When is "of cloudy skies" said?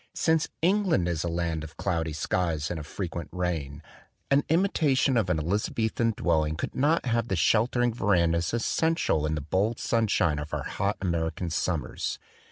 1.63-2.71